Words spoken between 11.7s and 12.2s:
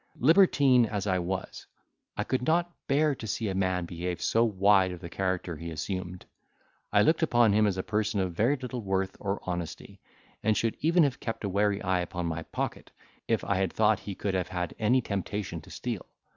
eye